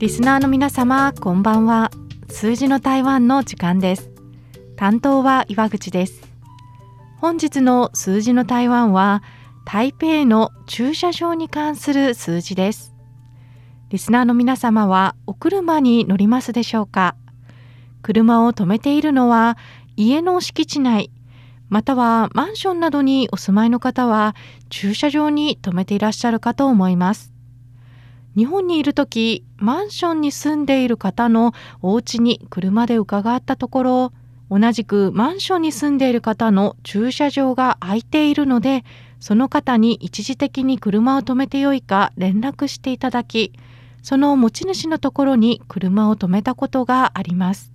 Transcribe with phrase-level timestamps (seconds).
[0.00, 1.90] リスナーの皆様こんばんは。
[2.30, 4.10] 数字の台湾の時間です。
[4.74, 6.22] 担当は岩口です。
[7.18, 9.22] 本日の数字の台湾は
[9.66, 12.94] 台北の駐車場に関する数字です。
[13.90, 17.14] リスナーの皆様はお車に乗りますでしょうか？
[18.00, 19.58] 車を止めているのは
[19.98, 21.10] 家の敷地内
[21.68, 24.34] またはマンションなどにお住まいの方は
[24.70, 27.29] 駐車場に停めていらっしゃるかと思います。
[28.36, 31.52] 日本にいる時マンションに住んでいる方の
[31.82, 34.12] お家に車で伺ったところ
[34.50, 38.84] 同じくマンションに住んでいる方の駐車場が空いているので
[39.20, 43.52] その方に一時的に車を止めてよいか連絡していただき
[44.02, 47.70] その持ち主のところに車を止めたことがあります。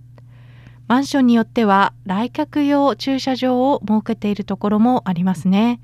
[0.87, 5.79] マンションによっては来客用駐車場を設けているところもありますね。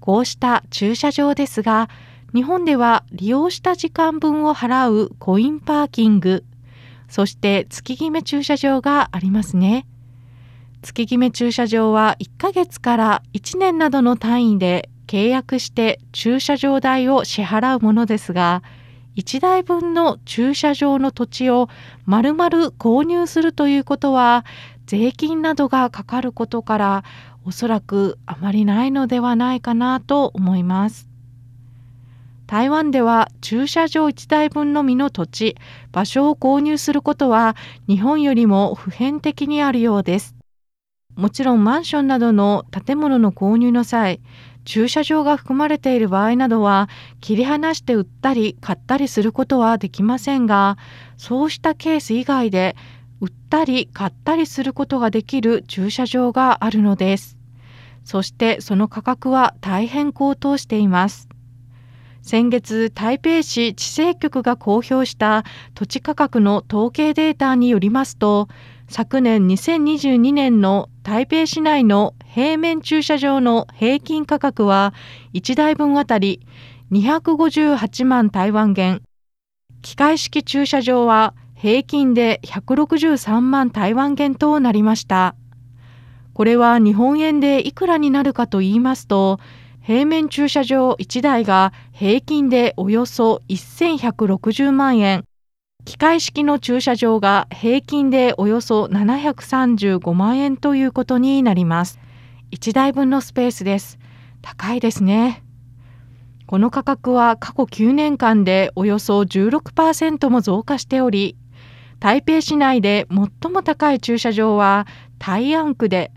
[0.00, 1.88] こうした駐車場ですが
[2.34, 6.44] 日本では利用した時間分を払うコインパーキング、
[7.08, 9.84] そして月決め駐車場がありますね。
[10.82, 18.62] 月決め駐車場は1ヶ月から1年などの単位で契約して駐車場代を支払うものですが、
[19.16, 21.68] 1台分の駐車場の土地を
[22.06, 24.44] 丸々購入するということは
[24.86, 27.04] 税金などがかかることから
[27.44, 31.09] おそらくあまりないのではないかなと思います。
[32.50, 35.54] 台湾では駐車場1台分のみの土地、
[35.92, 37.54] 場所を購入することは
[37.86, 40.34] 日本よりも普遍的にあるようです。
[41.14, 44.18] もちろんマンションなどの建物の購入の際、
[44.64, 46.88] 駐車場が含まれている場合などは
[47.20, 50.76] 切り離して売ったり買ったりすることはできませんが、
[51.18, 52.74] そうしたケース以外で
[53.20, 57.38] 売ったり買ったりすることができる駐車場があるのです。
[58.02, 61.28] そしてその価格は大変高騰しています。
[62.22, 68.48] 先月台北市地政局が公表した土地価格の統計データによりますと
[68.88, 74.94] 昨年2022年の台北市内の平面駐車場の平均価格は
[75.32, 76.40] 1台分あたり
[76.92, 79.00] 258万台湾元。
[79.80, 85.36] 機械式駐車場は平均で163万台湾元となりました。
[86.34, 89.38] これは日本円でいくらになるかと言いますと
[89.90, 95.24] 平面駐車場1台が平均でおよそ1160万円、
[95.84, 101.98] 機械式の駐車場が平均でおよそ735万円ということになります。
[102.52, 103.98] 1台分のスペースです。
[104.42, 105.42] 高いですね。
[106.46, 111.36] この価格は過去9年間でおよそ16%も増加しており、
[111.98, 114.86] 台北市内で最も高い駐車場は
[115.18, 116.12] 大安区で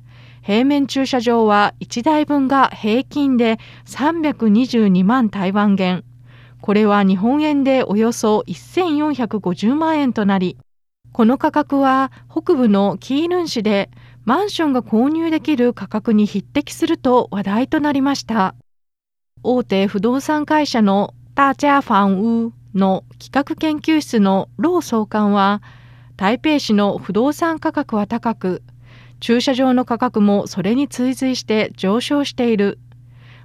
[0.45, 6.03] 平面駐車場は1台分が平均で322万台湾元。
[6.59, 10.57] これは日本円でおよそ1450万円となり、
[11.13, 13.89] この価格は北部のキールン市で
[14.25, 18.55] マンションが購入できる価格に匹敵すると話題となりました。
[19.43, 25.61] 大手不動産会社のタジャーファンウーの企画研究室のロー総監は、
[26.17, 28.61] 台北市の不動産価格は高く、
[29.23, 32.77] 駐車場の価格もそれに追随して上昇している。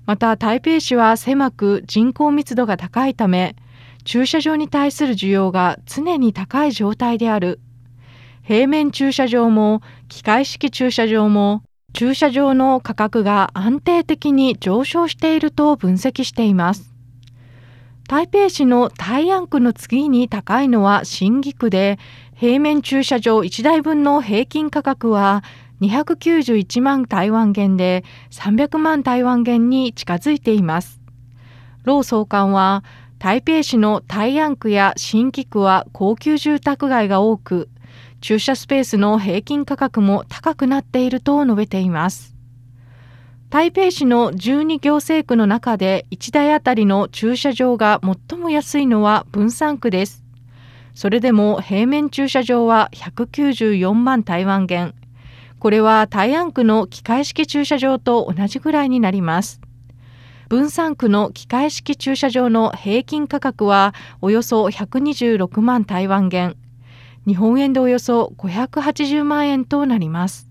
[0.06, 3.54] また台北市は狭く人口密度が高いため、
[4.02, 7.60] 駐車場に対する需要が常に高い状態である。
[8.42, 11.62] 平面駐車場も機械式駐車場も
[11.92, 16.92] 駐車場の価格が安定的に上昇していると分析しています。
[18.08, 22.00] 台北市の大安区の次に高いのは新義区で、
[22.34, 25.44] 平面駐車場1台分の平均価格は
[25.80, 31.00] 291万台湾元で300万台湾元に近づいています。
[31.84, 32.84] 老総監は
[33.18, 37.68] 台北市の大安区や新規区は高級住宅街が多く、
[38.20, 42.34] 駐車スペースの平均価格も高くなっていると述べています。
[43.50, 50.22] 台北市の12行政区の中で1台あたりの駐車場が最も安いのは分散区です。
[50.94, 54.94] それでも平面駐車場は194万台湾元、
[55.58, 59.60] これは大安区の機械式駐車場と同じぐらいになります。
[60.49, 66.56] 分散区の機械式駐車場の平均価格はおよそ126万台湾元、
[67.26, 70.49] 日本円でおよそ580万円となります。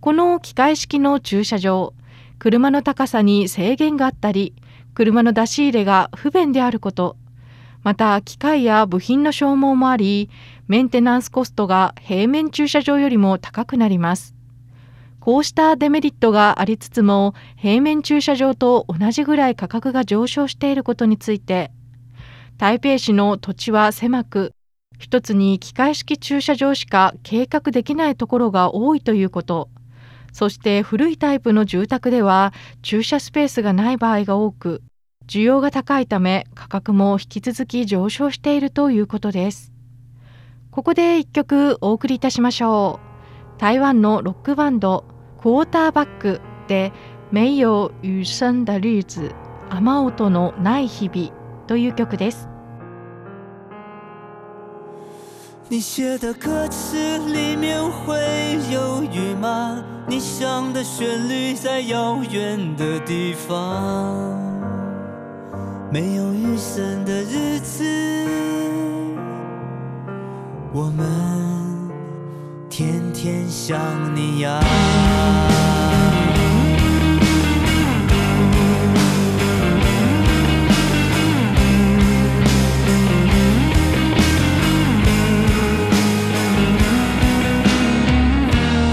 [0.00, 1.94] この機械式の駐車場、
[2.38, 4.54] 車の高さに制限があったり、
[4.94, 7.16] 車の出し入れが不便であること、
[7.82, 10.28] また機械や部品の消耗もあり、
[10.68, 14.34] メンテナンスコストが平面駐車場よりも高くなります。
[15.20, 21.70] こうしたデメリットがありつつも、平面駐車場と同じぐらい価格が上昇していることについて、
[22.58, 24.52] 台北市の土地は狭く、
[24.98, 29.68] 一つに機械式駐車場しか計画できないところが多いということ。
[30.32, 32.52] そして古いタイプの住宅では
[32.82, 34.82] 駐車スペースがない場合が多く、
[35.28, 39.75] 需要が高いため価格も引き続き上昇しているということです。
[40.76, 43.00] ここで一曲お送りいたしましょ
[43.56, 43.58] う。
[43.58, 45.06] 台湾のロックバンド
[45.40, 46.92] クォーターバックで
[47.32, 49.34] 没有雨声的日子
[49.70, 51.32] 雨音のない日々
[51.66, 52.46] という曲です。
[55.70, 59.82] 你写的歌词里面会有雨吗？
[60.06, 64.36] 你想的旋律在遥远的地方，
[65.90, 67.82] 没有雨声的日子，
[70.76, 71.06] 我们
[72.68, 73.80] 天天想
[74.14, 74.60] 你呀。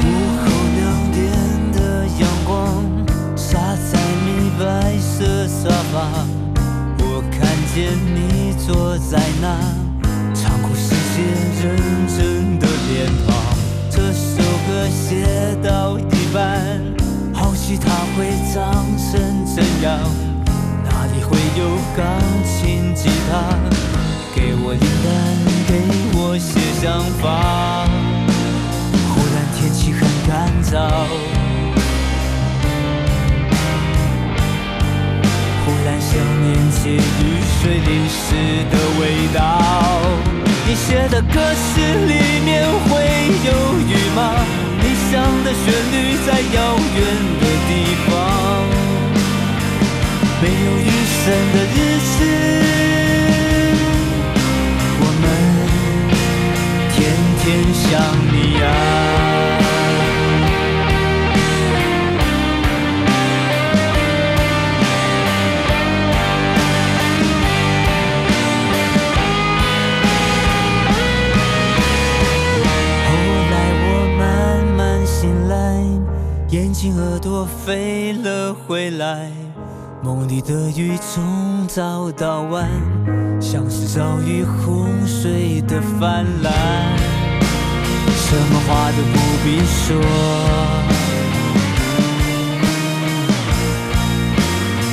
[0.06, 0.08] 午
[0.40, 0.46] 后
[0.78, 1.22] 两点
[1.74, 2.82] 的阳光
[3.36, 6.26] 洒在你白色沙发
[7.00, 7.42] 我看
[7.76, 9.83] 见你坐在那
[11.64, 11.72] 真
[12.10, 13.34] 正的脸庞。
[13.90, 15.24] 这首歌写
[15.64, 16.84] 到一半，
[17.34, 19.98] 好奇它会长成怎样？
[20.84, 22.06] 哪里会有钢
[22.44, 23.56] 琴、吉他？
[24.36, 25.14] 给我灵感，
[25.66, 25.72] 给
[26.18, 27.88] 我些想法。
[29.08, 30.74] 忽然天气很干燥，
[35.64, 36.12] 忽然想
[36.42, 39.02] 念起雨水淋湿的味
[39.34, 39.42] 道。
[40.66, 42.90] 你写的歌词里面会
[43.46, 43.50] 有
[43.88, 44.20] 雨吗？
[44.82, 45.12] 理想
[45.44, 45.96] 的旋律
[46.26, 46.58] 在遥
[46.96, 47.00] 远
[47.40, 47.72] 的地
[48.08, 48.12] 方。
[50.42, 51.24] 没有雨伞
[51.54, 52.16] 的日子
[55.00, 55.24] 我们
[56.92, 56.96] 天
[57.40, 57.44] 天
[57.74, 57.84] 想
[80.02, 82.70] 梦里的雨从早到晚，
[83.40, 86.52] 像是遭遇洪水的泛滥，
[88.14, 89.96] 什么话都不必说，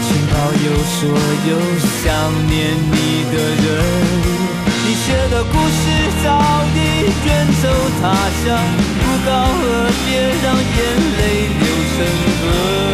[0.02, 0.34] 请保
[0.64, 0.98] 佑所
[1.50, 1.50] 有
[2.02, 2.06] 想
[2.48, 2.58] 念
[2.90, 2.94] 你
[3.30, 3.68] 的人。
[4.86, 5.82] 你写的故事
[6.24, 6.26] 早
[6.74, 6.78] 已
[7.26, 7.28] 远
[7.62, 7.64] 走
[8.00, 8.02] 他
[8.44, 8.46] 乡，
[8.98, 9.28] 不告
[9.62, 9.66] 而
[10.04, 10.08] 别，
[10.42, 10.78] 让眼
[11.18, 11.20] 泪
[11.60, 11.62] 流
[11.92, 11.98] 成
[12.40, 12.89] 河。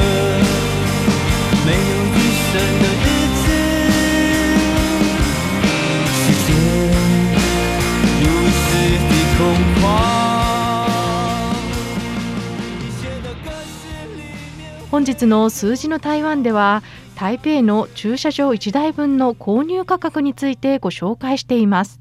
[14.90, 16.82] 本日の数字の台湾では
[17.16, 22.00] 台北の駐車場1台分の購入価格についてご紹介しています。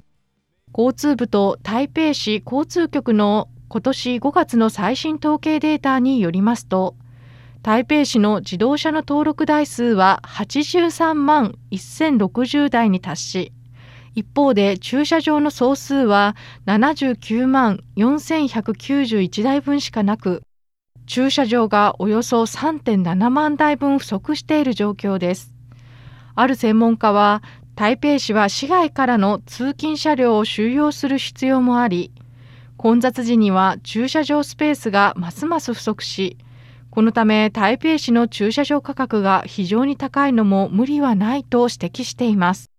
[0.74, 6.96] 交通部と台北市交通局の今年5月の最新統計データによりますと、
[7.64, 13.52] 台北市の自動車の登録台数は83万1060台に達し、
[14.16, 20.42] 一方で駐車場の総数は79万4191台分しかなく、
[21.06, 25.54] 駐車場がおよそ3.7万台分不足している状況です。
[26.34, 27.44] ある専門家は、
[27.76, 32.14] 台北市は市外からの通勤車両を収容する必要もあり、
[32.78, 36.38] 混雑時には駐車場スペースがますます不足し、
[36.90, 42.75] このため台北市の駐車場価格が非常に高いのも無理はないと指摘しています。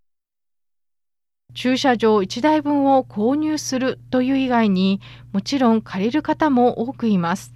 [1.56, 5.00] 駐車場1台分を購入するという以外に
[5.32, 7.54] もちろん借りる方も多くいます。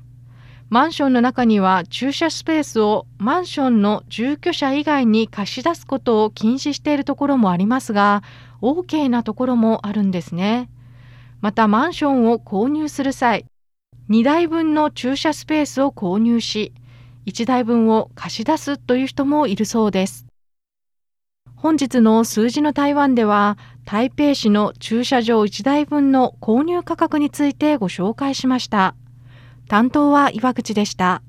[0.70, 8.22] マンションの中には駐車スペースをマンションの住居者以外に貸し出すことを禁止しているところもありますが、
[8.62, 10.70] OK なところもあるんですね。
[11.42, 13.44] またマンションを購入する際、
[14.08, 16.72] 2台分の駐車スペースを購入し、
[17.26, 20.29] 1台分を貸し出すという人もいるそうです。
[21.62, 28.94] 本日の数字の台湾では、台北市の駐車場1台分の購入価格についてご紹介しました。
[29.68, 31.20] 担当は岩口でした。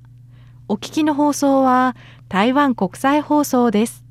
[0.69, 1.97] お聞きの放送は
[2.29, 4.05] 台湾国際放送です。